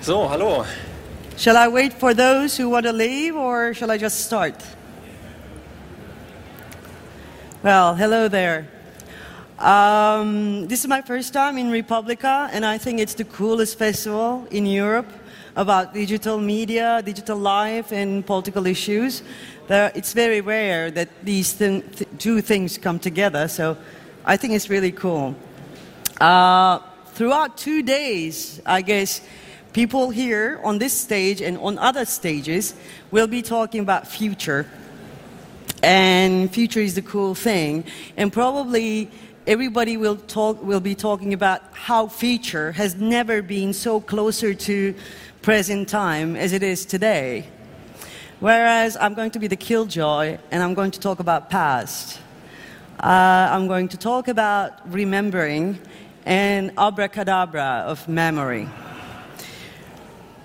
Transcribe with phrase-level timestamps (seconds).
[0.00, 0.64] So, hallo.
[1.36, 4.54] Shall I wait for those who want to leave or shall I just start?
[7.62, 8.68] Well, hello there.
[9.58, 14.46] Um, this is my first time in re:publica, and I think it's the coolest festival
[14.52, 15.10] in Europe
[15.56, 19.22] about digital media, digital life, and political issues.
[19.66, 23.76] There, it's very rare that these th- th- two things come together, so
[24.24, 25.34] I think it's really cool.
[26.20, 26.78] Uh,
[27.18, 29.20] throughout two days, I guess
[29.72, 32.74] people here on this stage and on other stages
[33.10, 34.64] will be talking about future.
[35.82, 37.82] And future is the cool thing.
[38.16, 39.10] And probably
[39.48, 44.94] everybody will, talk, will be talking about how future has never been so closer to
[45.42, 47.48] present time as it is today.
[48.38, 52.20] Whereas I'm going to be the killjoy and I'm going to talk about past.
[53.00, 55.80] Uh, I'm going to talk about remembering
[56.28, 58.68] and abracadabra of memory.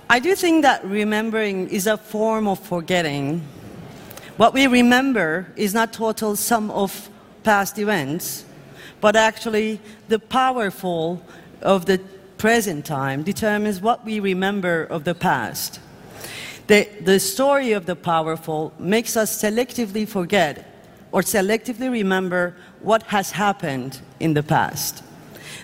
[0.09, 3.41] I do think that remembering is a form of forgetting.
[4.37, 7.09] What we remember is not total sum of
[7.43, 8.45] past events,
[9.01, 11.21] but actually the powerful
[11.61, 11.99] of the
[12.37, 15.81] present time determines what we remember of the past.
[16.67, 20.65] The, the story of the powerful makes us selectively forget
[21.11, 25.02] or selectively remember what has happened in the past.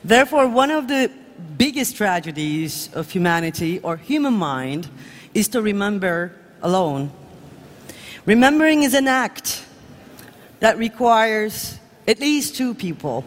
[0.03, 1.11] Therefore, one of the
[1.57, 4.89] biggest tragedies of humanity or human mind
[5.33, 7.11] is to remember alone.
[8.25, 9.65] Remembering is an act
[10.59, 13.23] that requires at least two people.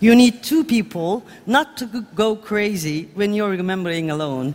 [0.00, 4.54] You need two people not to go crazy when you're remembering alone.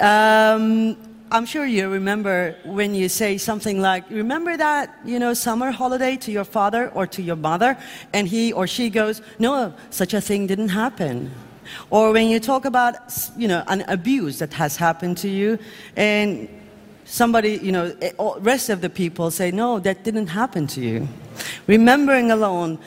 [0.00, 0.96] Um,
[1.34, 6.16] I'm sure you remember when you say something like, Remember that, you know, summer holiday
[6.18, 7.76] to your father or to your mother?
[8.12, 11.32] And he or she goes, No, such a thing didn't happen.
[11.90, 12.94] Or when you talk about,
[13.36, 15.58] you know, an abuse that has happened to you,
[15.96, 16.48] and
[17.04, 21.08] somebody, you know, eh, rest of the people say, No, that didn't happen to you.
[21.66, 22.78] Remembering alone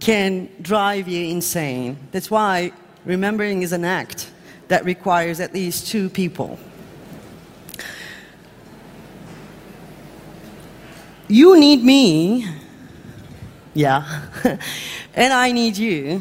[0.00, 1.98] can drive you insane.
[2.12, 2.72] That's why
[3.04, 4.30] remembering is an act
[4.68, 6.58] that requires at least two people.
[11.28, 12.46] You need me,
[13.72, 14.26] yeah,
[15.14, 16.20] and I need you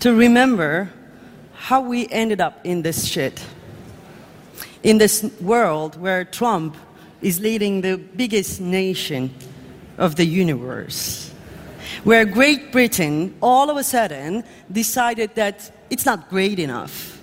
[0.00, 0.90] to remember
[1.52, 3.44] how we ended up in this shit.
[4.82, 6.78] In this world where Trump
[7.20, 9.34] is leading the biggest nation
[9.98, 11.30] of the universe.
[12.04, 17.20] Where Great Britain all of a sudden decided that it's not great enough.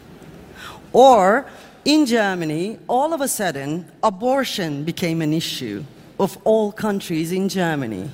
[0.93, 1.47] Or
[1.85, 5.83] in Germany, all of a sudden, abortion became an issue
[6.21, 8.09] of all countries in Germany.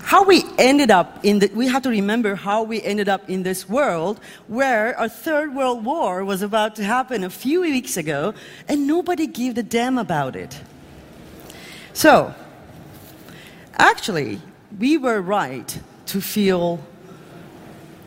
[0.00, 3.44] How we ended up in the, we have to remember how we ended up in
[3.44, 4.18] this world
[4.48, 8.34] where a third world war was about to happen a few weeks ago
[8.66, 10.60] and nobody gave a damn about it.
[11.92, 12.34] So,
[13.78, 14.40] actually,
[14.76, 16.80] we were right to feel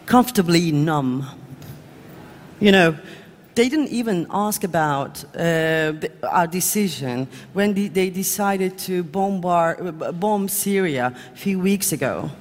[0.06, 1.26] comfortably numb.
[2.60, 2.98] You know,
[3.56, 5.94] they didn't even ask about uh,
[6.24, 12.31] our decision when they decided to bombard, bomb Syria a few weeks ago.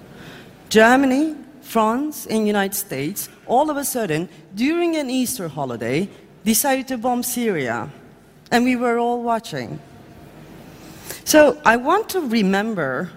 [0.69, 6.09] Germany, France, and United States, all of a sudden, during an Easter holiday,
[6.45, 7.91] decided to bomb Syria.
[8.51, 9.81] And we were all watching.
[11.25, 13.11] So I want to remember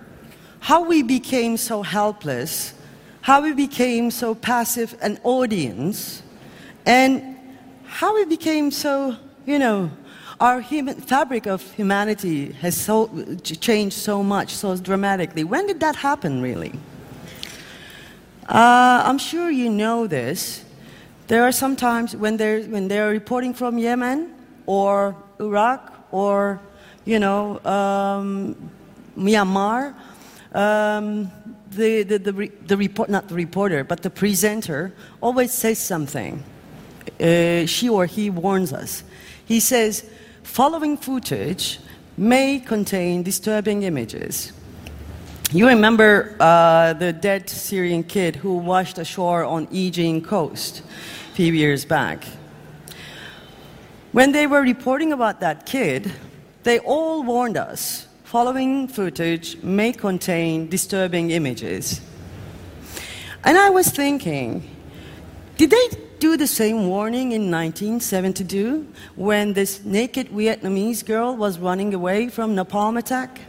[0.60, 2.74] how we became so helpless,
[3.22, 6.22] how we became so passive an audience,
[6.86, 7.35] and
[7.96, 9.90] how we became so, you know,
[10.42, 13.10] our human fabric of humanity has so
[13.42, 15.46] changed so much, so dramatically.
[15.46, 16.74] When did that happen, really?
[18.50, 20.66] Uh, I'm sure you know this.
[21.28, 26.60] There are sometimes when they're, when they're reporting from Yemen or Iraq or,
[27.06, 28.58] you know, um,
[29.18, 29.96] Myanmar,
[30.54, 31.32] um,
[31.72, 36.44] the, the, the, the report, not the reporter, but the presenter always says something
[37.20, 39.04] uh, she or he warns us.
[39.46, 40.10] He says,
[40.44, 41.80] following footage
[42.18, 44.54] may contain disturbing images.
[45.52, 51.54] You remember uh, the dead Syrian kid who washed ashore on Aegean coast a few
[51.54, 52.26] years back.
[54.12, 56.12] When they were reporting about that kid,
[56.64, 62.02] they all warned us following footage may contain disturbing images.
[63.44, 64.64] And I was thinking,
[65.58, 65.88] did they
[66.20, 72.56] do the same warning in 1972 when this naked Vietnamese girl was running away from
[72.56, 73.42] napalm attack?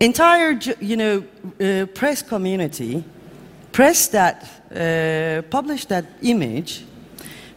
[0.00, 1.24] Entire, you know,
[1.60, 3.04] uh, press community
[3.72, 6.84] pressed that uh, published that image,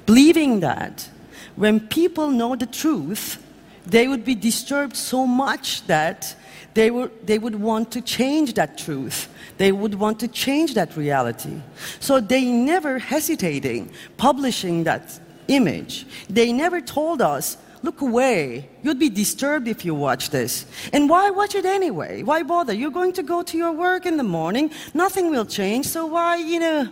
[0.06, 1.08] believing that
[1.56, 3.44] when people know the truth,
[3.86, 6.36] they would be disturbed so much that
[6.78, 9.30] they would, they would want to change that truth.
[9.58, 11.60] They would want to change that reality.
[12.00, 16.06] So they never hesitating publishing that image.
[16.30, 18.70] They never told us, look away.
[18.84, 20.68] You'd be disturbed if you watch this.
[20.94, 22.22] And why watch it anyway?
[22.22, 22.74] Why bother?
[22.74, 24.70] You're going to go to your work in the morning.
[24.94, 25.88] Nothing will change.
[25.88, 26.90] So why, you know,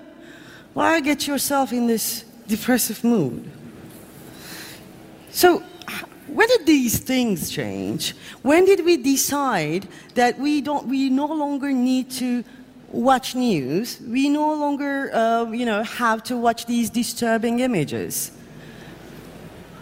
[0.73, 3.51] why get yourself in this depressive mood?
[5.29, 5.61] So
[6.35, 8.13] when did these things change?
[8.41, 12.43] When did we decide that we, don't, we no longer need to
[12.89, 14.01] watch news?
[14.01, 18.31] We no longer uh, you know, have to watch these disturbing images.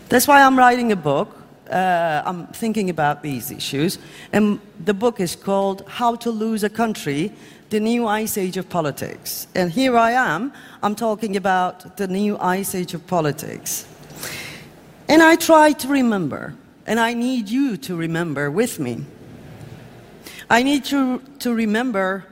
[0.10, 1.36] That's why I'm writing a book.
[1.72, 3.98] Uh, I'm thinking about these issues.
[4.32, 7.32] And the book is called How to Lose a Country
[7.72, 9.48] The New Ice Age of Politics.
[9.56, 10.54] And here I am,
[10.84, 13.88] I'm talking about the new ice age of politics.
[15.14, 16.56] And I try to remember,
[16.88, 19.06] and I need you to remember with me.
[20.50, 22.26] I need to, to remember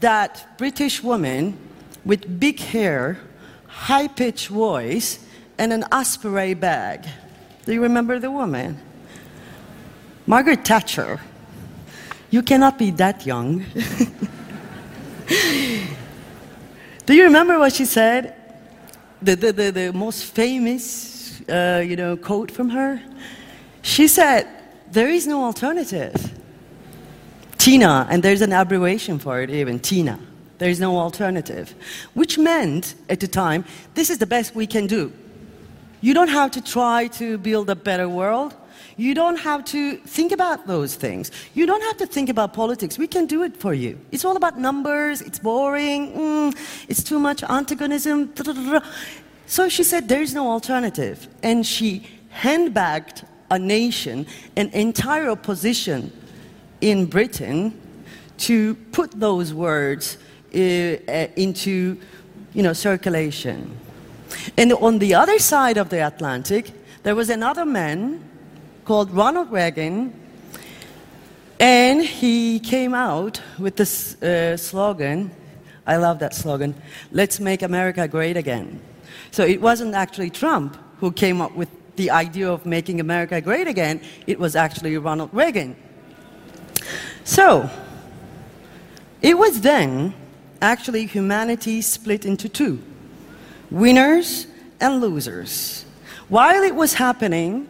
[0.00, 1.58] that British woman
[2.06, 3.18] with big hair,
[3.66, 5.18] high pitched voice,
[5.58, 7.06] and an Asprey bag.
[7.66, 8.80] Do you remember the woman?
[10.26, 11.20] Margaret Thatcher.
[12.30, 13.58] You cannot be that young.
[17.04, 18.34] Do you remember what she said?
[19.20, 21.11] The, the, the, the most famous
[21.48, 23.02] uh, you know, quote from her.
[23.82, 24.46] She said,
[24.90, 26.14] There is no alternative.
[27.58, 30.18] Tina, and there's an abbreviation for it even, Tina.
[30.58, 31.74] There is no alternative.
[32.14, 35.12] Which meant at the time, this is the best we can do.
[36.00, 38.54] You don't have to try to build a better world.
[38.96, 41.30] You don't have to think about those things.
[41.54, 42.98] You don't have to think about politics.
[42.98, 43.98] We can do it for you.
[44.10, 45.22] It's all about numbers.
[45.22, 46.12] It's boring.
[46.12, 46.56] Mm,
[46.88, 48.32] it's too much antagonism.
[49.52, 51.28] So she said, There's no alternative.
[51.42, 54.26] And she handbagged a nation,
[54.56, 56.10] an entire opposition
[56.80, 57.78] in Britain,
[58.38, 60.16] to put those words
[60.54, 61.98] uh, into
[62.54, 63.76] you know, circulation.
[64.56, 66.72] And on the other side of the Atlantic,
[67.02, 68.24] there was another man
[68.86, 70.14] called Ronald Reagan,
[71.60, 75.30] and he came out with this uh, slogan.
[75.86, 76.74] I love that slogan
[77.10, 78.80] let's make America great again.
[79.32, 83.66] So it wasn't actually Trump who came up with the idea of making America great
[83.66, 85.76] again, it was actually Ronald Reagan.
[87.24, 87.68] So,
[89.20, 90.14] it was then
[90.60, 92.82] actually humanity split into two
[93.70, 94.46] winners
[94.80, 95.84] and losers.
[96.28, 97.68] While it was happening,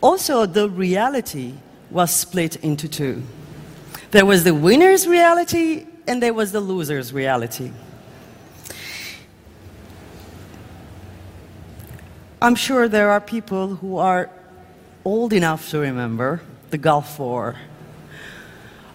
[0.00, 1.54] also the reality
[1.90, 3.22] was split into two.
[4.10, 7.72] There was the winner's reality and there was the loser's reality.
[12.40, 14.28] I'm sure there are people who are
[15.06, 17.56] old enough to remember the Gulf War.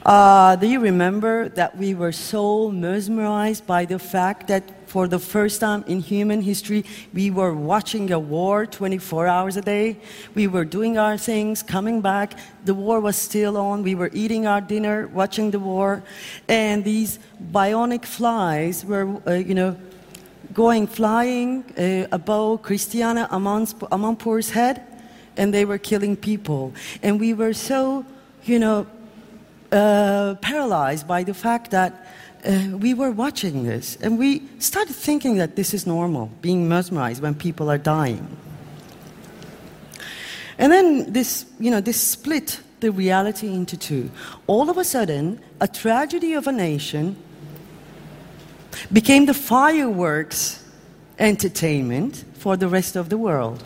[0.05, 5.17] Uh, do you remember that we were so mesmerized by the fact that for the
[5.17, 6.85] first time in human history,
[7.15, 9.97] we were watching a war 24 hours a day?
[10.35, 12.37] We were doing our things, coming back.
[12.65, 13.81] The war was still on.
[13.81, 16.03] We were eating our dinner, watching the war.
[16.47, 17.17] And these
[17.51, 19.77] bionic flies were, uh, you know,
[20.53, 24.81] going flying uh, above Christiane Amanpour's head,
[25.37, 26.73] and they were killing people.
[27.01, 28.05] And we were so,
[28.43, 28.85] you know,
[29.71, 32.05] uh, paralyzed by the fact that
[32.45, 37.21] uh, we were watching this, and we started thinking that this is normal, being mesmerized
[37.21, 38.25] when people are dying.
[40.57, 44.11] And then this, you know, this split the reality into two.
[44.47, 47.15] All of a sudden, a tragedy of a nation
[48.91, 50.63] became the fireworks
[51.19, 53.63] entertainment for the rest of the world.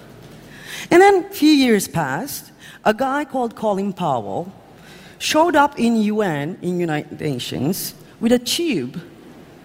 [0.91, 2.51] And then a few years passed,
[2.83, 4.51] a guy called Colin Powell
[5.17, 9.01] showed up in UN, in United Nations, with a tube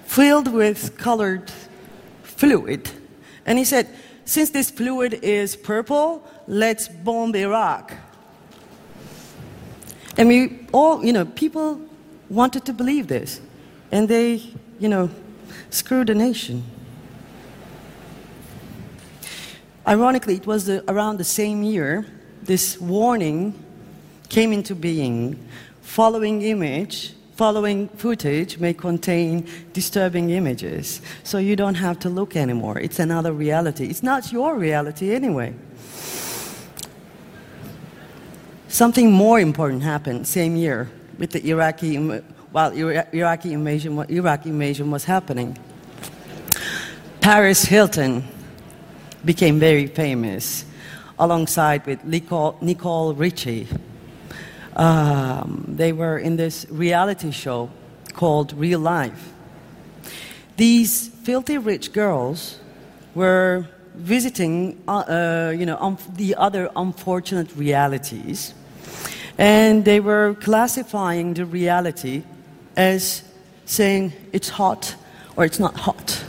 [0.05, 1.51] filled with colored
[2.23, 2.91] fluid.
[3.45, 3.89] And he said,
[4.25, 7.93] since this fluid is purple, let's bomb Iraq.
[10.17, 11.81] And we all, you know, people
[12.29, 13.41] wanted to believe this.
[13.91, 14.43] And they,
[14.79, 15.11] you know,
[15.71, 16.65] screw the nation.
[19.87, 22.07] Ironically, it was the, around the same year
[22.43, 23.55] this warning
[24.29, 25.39] came into being.
[25.83, 32.79] Following image, following footage may contain disturbing images, so you don't have to look anymore.
[32.79, 33.87] It's another reality.
[33.87, 35.55] It's not your reality anyway.
[38.69, 40.89] Something more important happened same year
[41.19, 41.97] with the Iraqi
[42.53, 45.57] while Iraqi invasion, Iraq invasion was happening.
[47.21, 48.25] Paris Hilton
[49.25, 50.65] became very famous
[51.19, 53.69] alongside with Nicole, Nicole Richie.
[54.75, 57.71] Um, they were in this reality show
[58.15, 59.33] called Real Life.
[60.57, 62.59] These filthy rich girls
[63.15, 68.55] were visiting, uh, uh, you know, um, the other unfortunate realities,
[69.39, 72.23] and they were classifying the reality
[72.77, 73.23] as
[73.65, 74.95] saying it's hot
[75.37, 76.25] or it's not hot.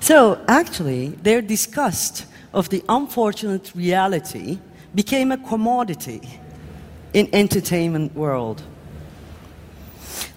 [0.00, 4.58] So actually, their disgust of the unfortunate reality
[4.94, 6.20] became a commodity
[7.12, 8.62] in entertainment world.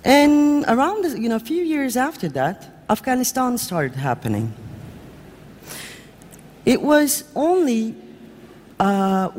[0.03, 4.53] And around, you know, a few years after that, Afghanistan started happening.
[6.65, 7.96] It was only
[8.79, 9.29] uh,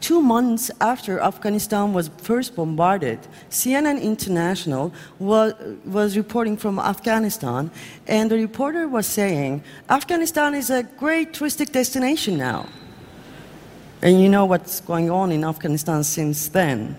[0.00, 3.18] two months after Afghanistan was first bombarded,
[3.50, 5.54] CNN International was,
[5.84, 7.70] was reporting from Afghanistan,
[8.06, 12.66] and the reporter was saying, Afghanistan is a great touristic destination now.
[14.02, 16.96] And you know what's going on in Afghanistan since then.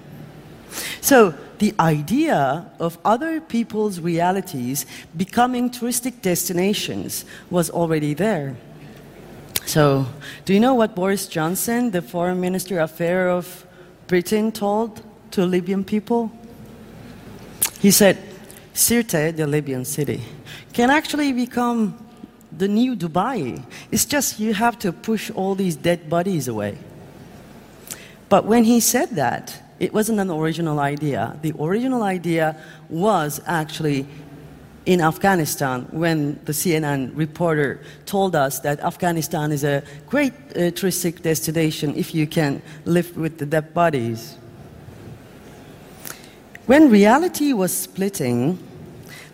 [1.02, 8.56] So, the idea of other people's realities becoming touristic destinations was already there.
[9.66, 10.08] So,
[10.46, 13.66] do you know what Boris Johnson, the foreign minister of affair of
[14.08, 15.02] Britain, told
[15.32, 16.32] to Libyan people?
[17.80, 18.18] He said,
[18.74, 20.22] Sirte, the Libyan city,
[20.74, 21.98] can actually become
[22.52, 23.64] the new Dubai.
[23.92, 26.78] It's just you have to push all these dead bodies away.
[28.30, 31.38] But when he said that, it wasn't an original idea.
[31.42, 32.56] The original idea
[32.90, 34.06] was actually
[34.86, 41.22] in Afghanistan when the CNN reporter told us that Afghanistan is a great uh, touristic
[41.22, 44.38] destination if you can live with the dead bodies.
[46.66, 48.58] When reality was splitting,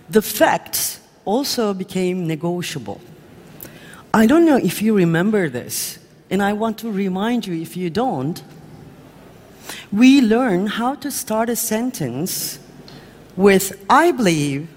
[0.09, 2.99] the facts also became negotiable.
[4.13, 5.99] I don't know if you remember this,
[6.29, 8.41] and I want to remind you if you don't
[9.91, 12.59] we learn how to start a sentence
[13.35, 14.67] with I believe,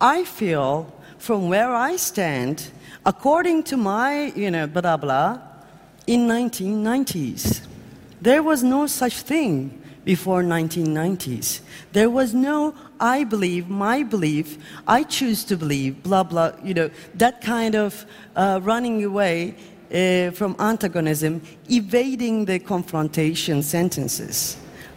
[0.00, 2.70] I feel, from where I stand,
[3.04, 5.40] according to my, you know, blah blah,
[6.06, 7.62] in 1990s.
[8.20, 11.60] There was no such thing before 1990s.
[11.92, 16.90] There was no I believe, my belief, I choose to believe, blah blah, you know,
[17.14, 19.54] that kind of uh, running away
[19.92, 24.56] uh, from antagonism, evading the confrontation sentences.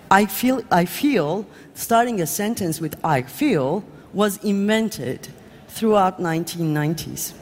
[0.09, 5.27] I feel, I feel, starting a sentence with I feel, was invented
[5.67, 7.33] throughout 1990s.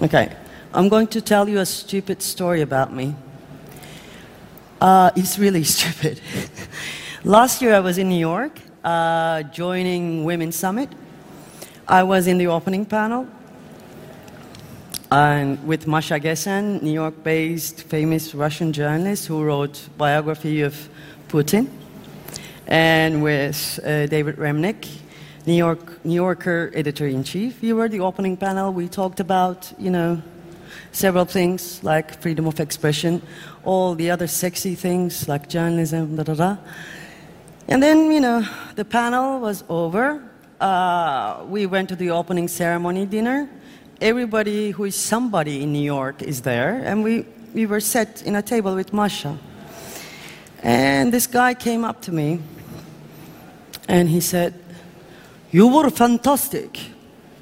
[0.00, 0.34] Okay,
[0.72, 3.14] I'm going to tell you a stupid story about me.
[4.80, 6.20] Uh, it's really stupid.
[7.24, 10.88] Last year I was in New York uh, joining Women's Summit.
[11.86, 13.26] I was in the opening panel
[15.10, 20.88] and with Masha Gessen, New York-based famous Russian journalist who wrote biography of
[21.28, 21.68] Putin,
[22.70, 24.88] and with uh, David Remnick,
[25.44, 27.62] New, York, New Yorker editor-in-chief.
[27.62, 28.72] You were the opening panel.
[28.72, 30.22] We talked about, you know,
[30.92, 33.20] several things like freedom of expression,
[33.64, 36.56] all the other sexy things like journalism, da da da.
[37.68, 38.46] And then, you know,
[38.76, 40.22] the panel was over.
[40.58, 43.50] Uh, we went to the opening ceremony dinner
[44.00, 48.34] everybody who is somebody in New York is there, and we, we were set in
[48.34, 49.38] a table with Masha.
[50.62, 52.40] And this guy came up to me
[53.88, 54.54] and he said,
[55.50, 56.78] You were fantastic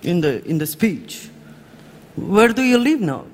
[0.03, 1.29] in the, in the speech.
[2.17, 3.25] Where do you live now?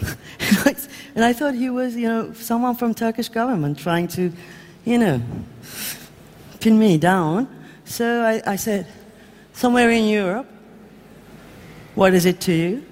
[1.14, 4.32] and I thought he was, you know, someone from Turkish government trying to,
[4.84, 5.20] you know,
[6.60, 7.48] pin me down.
[7.84, 8.86] So I, I said,
[9.52, 10.46] somewhere in Europe.
[11.94, 12.84] What is it to you?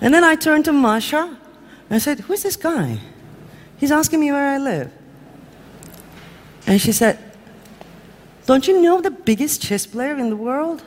[0.00, 1.24] And then I turned to Masha
[1.88, 2.98] and I said, Who's this guy?
[3.78, 4.92] He's asking me where I live.
[6.66, 7.18] And she said,
[8.46, 10.82] Don't you know the biggest chess player in the world?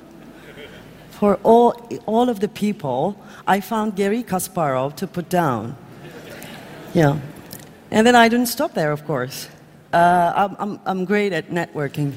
[1.12, 3.16] For all, all of the people,
[3.48, 5.78] I found Garry Kasparov to put down.
[6.94, 7.20] Yeah.
[7.92, 9.48] And then I didn't stop there, of course.
[9.94, 12.14] Uh, I'm, I'm, I'm, great at networking.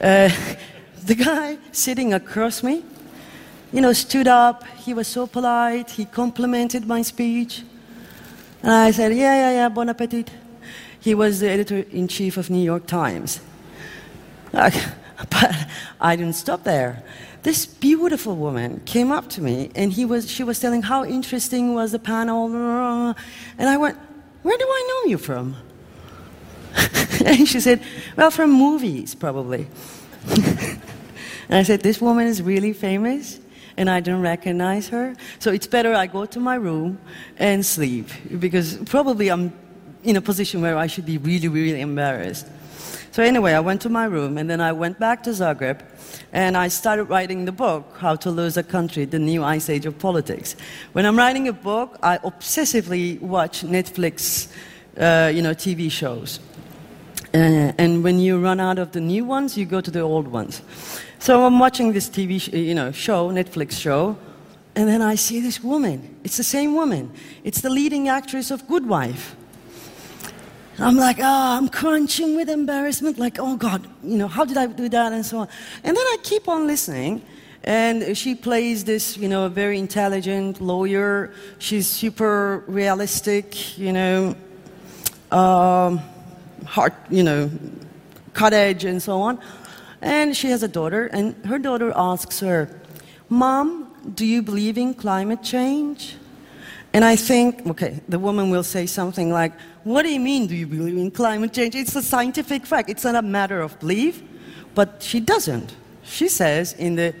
[0.00, 0.28] Uh,
[1.06, 2.84] the guy sitting across me,
[3.72, 4.64] you know, stood up.
[4.76, 5.90] He was so polite.
[5.90, 7.64] He complimented my speech.
[8.62, 10.30] And I said, yeah, yeah, yeah, bon appetit.
[11.00, 13.40] He was the editor-in-chief of New York Times.
[14.52, 15.66] but
[16.00, 17.02] I didn't stop there.
[17.42, 21.74] This beautiful woman came up to me, and he was, she was telling how interesting
[21.74, 23.14] was the panel.
[23.58, 23.96] And I went,
[24.42, 25.56] where do I know you from?
[27.24, 27.82] and she said,
[28.16, 29.68] well, from movies, probably.
[30.28, 30.80] and
[31.50, 33.40] I said, this woman is really famous?
[33.78, 35.14] and I don't recognize her.
[35.38, 36.98] So it's better I go to my room
[37.38, 38.08] and sleep
[38.40, 39.52] because probably I'm
[40.02, 42.48] in a position where I should be really, really embarrassed.
[43.10, 45.80] So anyway, I went to my room and then I went back to Zagreb
[46.32, 49.86] and I started writing the book, How to Lose a Country, The New Ice Age
[49.86, 50.56] of Politics.
[50.92, 54.48] When I'm writing a book, I obsessively watch Netflix,
[54.96, 56.40] uh, you know, TV shows.
[57.34, 60.28] Uh, and when you run out of the new ones, you go to the old
[60.28, 60.62] ones.
[61.18, 64.16] So I'm watching this TV, sh- you know, show, Netflix show,
[64.74, 66.16] and then I see this woman.
[66.24, 67.10] It's the same woman.
[67.42, 69.34] It's the leading actress of Good Wife.
[70.80, 74.66] I'm like, oh, I'm crunching with embarrassment, like, oh God, you know, how did I
[74.66, 75.48] do that, and so on.
[75.82, 77.20] And then I keep on listening,
[77.64, 81.32] and she plays this, you know, very intelligent lawyer.
[81.58, 84.36] She's super realistic, you know,
[85.32, 86.00] um,
[86.64, 87.50] heart, you know,
[88.32, 89.40] cut edge, and so on.
[90.00, 92.70] And she has a daughter, and her daughter asks her,
[93.28, 96.14] Mom, do you believe in climate change?
[96.92, 99.52] And I think, okay, the woman will say something like,
[99.84, 101.74] What do you mean, do you believe in climate change?
[101.74, 104.22] It's a scientific fact, it's not a matter of belief.
[104.74, 105.74] But she doesn't.
[106.04, 107.14] She says in the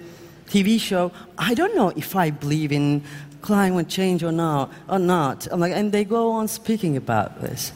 [0.46, 3.02] TV show, I don't know if I believe in
[3.42, 4.72] climate change or not.
[4.88, 5.46] Or not.
[5.50, 7.72] I'm like, and they go on speaking about this.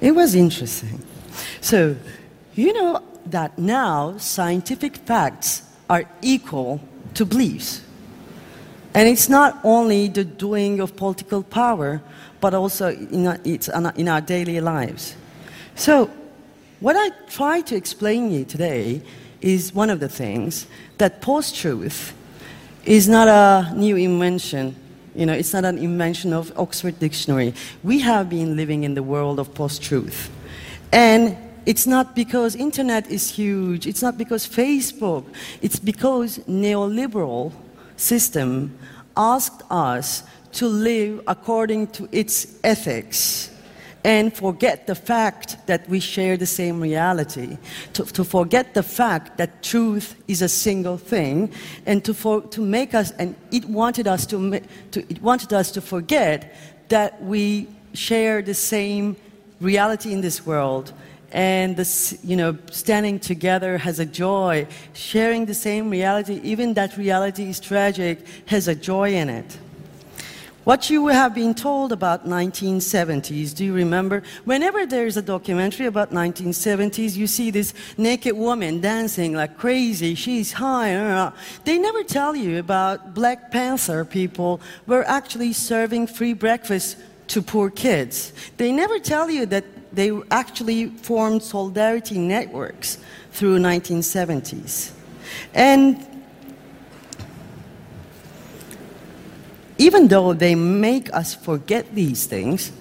[0.00, 1.02] It was interesting.
[1.60, 1.96] So,
[2.54, 6.80] you know that now scientific facts are equal
[7.14, 7.82] to beliefs.
[8.94, 12.02] And it's not only the doing of political power,
[12.40, 15.14] but also in our, it's in our daily lives.
[15.76, 16.10] So,
[16.80, 19.02] what I try to explain you today
[19.40, 20.66] is one of the things
[20.98, 22.14] that post-truth
[22.84, 24.74] is not a new invention.
[25.14, 27.54] You know, it's not an invention of Oxford Dictionary.
[27.82, 30.30] We have been living in the world of post-truth.
[30.92, 33.86] And it's not because internet is huge.
[33.86, 35.24] It's not because Facebook.
[35.60, 37.52] It's because neoliberal
[38.00, 38.78] system
[39.16, 43.50] asked us to live according to its ethics
[44.04, 47.58] and forget the fact that we share the same reality,
[47.92, 51.52] to, to forget the fact that truth is a single thing,
[51.84, 54.60] and to, for, to make us, and it wanted us to,
[54.90, 56.56] to, it wanted us to forget
[56.88, 59.16] that we share the same
[59.60, 60.94] reality in this world
[61.32, 61.78] and
[62.22, 64.66] you know, standing together has a joy.
[64.94, 69.58] Sharing the same reality, even that reality is tragic, has a joy in it.
[70.64, 74.22] What you have been told about 1970s, do you remember?
[74.44, 80.14] Whenever there's a documentary about 1970s, you see this naked woman dancing like crazy.
[80.14, 81.32] She's high.
[81.64, 87.70] They never tell you about Black Panther people were actually serving free breakfast to poor
[87.70, 88.32] kids.
[88.58, 92.98] They never tell you that they actually formed solidarity networks
[93.32, 94.92] through 1970s.
[95.54, 96.06] And
[99.78, 102.72] even though they make us forget these things,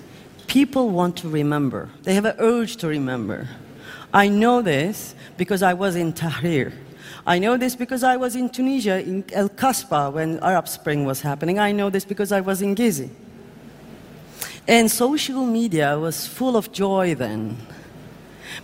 [0.48, 1.90] people want to remember.
[2.04, 3.48] They have an urge to remember.
[4.14, 6.74] I know this because I was in Tahrir.
[7.26, 11.22] I know this because I was in Tunisia, in El Kasbah, when Arab Spring was
[11.22, 11.60] happening.
[11.60, 13.10] I know this because I was in Gezi.
[14.70, 17.58] And social media was full of joy then.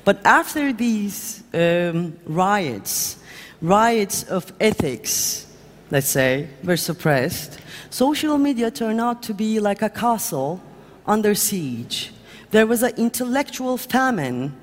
[0.03, 3.17] But after these um, riots,
[3.59, 5.47] riots of ethics,
[5.89, 7.57] let's say, were suppressed,
[7.89, 10.61] social media turned out to be like a castle
[11.07, 12.13] under siege.
[12.51, 14.55] There was an intellectual famine,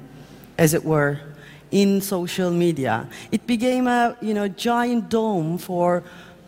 [0.57, 1.19] as it were,
[1.73, 3.09] in social media.
[3.33, 6.05] It became a you know, giant dome for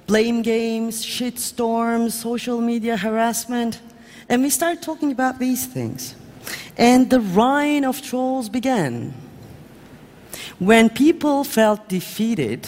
[0.06, 3.80] blame games, shitstorms, social media harassment.
[4.28, 6.14] And we started talking about these things.
[6.76, 9.14] And the reign of trolls began.
[10.58, 12.66] When people felt defeated,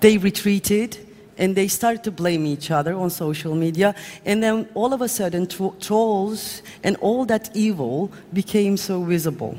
[0.00, 0.98] they retreated
[1.38, 3.94] and they started to blame each other on social media.
[4.24, 9.56] And then all of a sudden, tro- trolls and all that evil became so visible.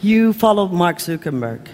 [0.00, 1.68] You followed Mark Zuckerberg.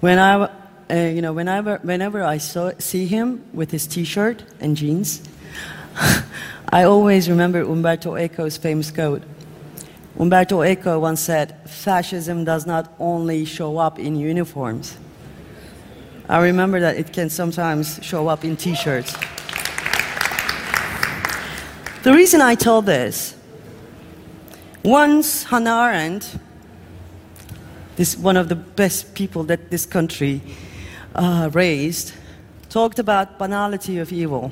[0.00, 0.48] When I
[0.92, 5.22] uh, you know, whenever, whenever I saw, see him with his T-shirt and jeans,
[6.68, 9.22] I always remember Umberto Eco's famous quote.
[10.18, 14.98] Umberto Eco once said, fascism does not only show up in uniforms.
[16.28, 19.14] I remember that it can sometimes show up in T-shirts.
[22.02, 23.34] The reason I told this,
[24.82, 26.36] once Hannah Arendt,
[27.96, 30.42] this one of the best people that this country
[31.14, 32.12] uh, raised
[32.68, 34.50] talked about banality of evil.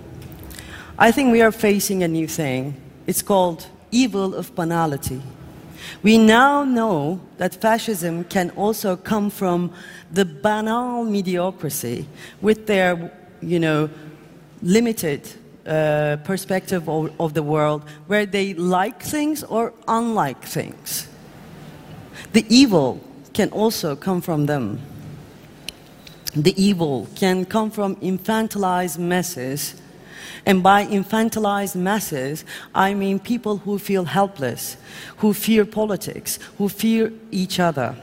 [0.99, 2.75] I think we are facing a new thing.
[3.07, 5.23] It's called evil of banality.
[6.03, 9.73] We now know that fascism can also come from
[10.12, 12.07] the banal mediocrity
[12.42, 13.88] with their, you know,
[14.62, 15.27] limited
[15.66, 21.09] uh, perspective of, of the world where they like things or unlike things.
[22.33, 23.01] The evil
[23.33, 24.81] can also come from them.
[26.35, 29.75] The evil can come from infantilized masses.
[30.47, 34.77] And by infantilized masses, I mean people who feel helpless,
[35.19, 37.97] who fear politics, who fear each other.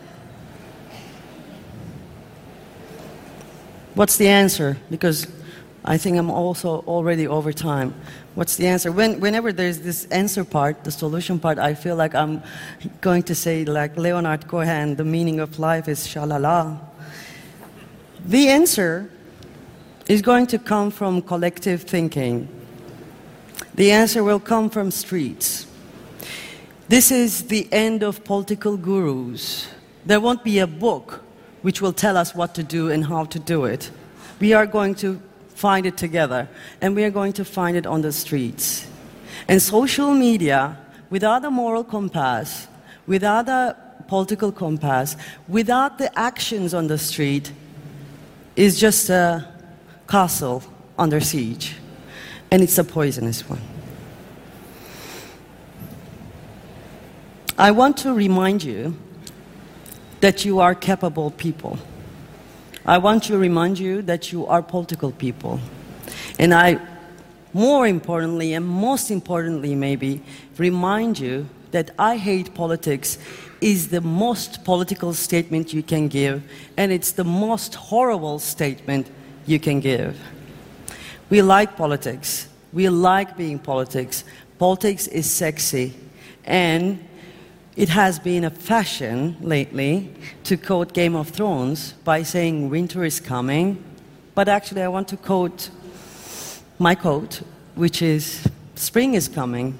[3.95, 4.77] What's the answer?
[4.91, 5.25] Because
[5.83, 7.95] I think I'm also already over time.
[8.35, 8.91] What's the answer?
[8.91, 12.43] When, whenever there's this answer part, the solution part, I feel like I'm
[13.01, 16.77] going to say, like Leonard Cohen, the meaning of life is shalala.
[18.27, 19.09] The answer
[20.09, 22.49] is going to come from collective thinking.
[23.75, 25.65] The answer will come from streets.
[26.89, 29.69] This is the end of political gurus.
[30.05, 31.23] There won't be a book
[31.61, 33.91] which will tell us what to do and how to do it.
[34.41, 35.21] We are going to
[35.55, 36.49] find it together.
[36.81, 38.85] And we are going to find it on the streets.
[39.47, 40.77] And social media,
[41.09, 42.67] without a moral compass,
[43.05, 43.77] without a
[44.09, 45.15] political compass,
[45.47, 47.53] without the actions on the street,
[48.57, 49.47] is just a
[50.09, 50.63] castle
[50.97, 51.75] under siege.
[52.49, 53.61] And it's a poisonous one.
[57.57, 58.97] I want to remind you
[60.21, 61.77] that you are capable people.
[62.85, 65.59] I want to remind you that you are political people.
[66.39, 66.79] And I,
[67.53, 70.23] more importantly, and most importantly, maybe,
[70.57, 73.19] remind you that I hate politics
[73.61, 76.43] is the most political statement you can give,
[76.77, 79.09] and it's the most horrible statement
[79.45, 80.19] you can give.
[81.29, 82.47] We like politics.
[82.71, 84.23] We like being politics.
[84.59, 85.93] Politics is sexy.
[86.45, 87.05] And
[87.75, 90.13] it has been a fashion lately
[90.45, 93.83] to quote Game of Thrones by saying winter is coming,
[94.33, 95.69] but actually, I want to quote
[96.79, 97.41] my quote,
[97.75, 99.77] which is spring is coming,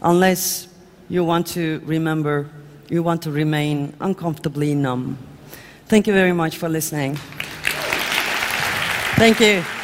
[0.00, 0.68] unless
[1.08, 2.48] you want to remember,
[2.92, 5.16] you want to remain uncomfortably numb.
[5.86, 7.16] Thank you very much for listening.
[9.16, 9.81] Thank you.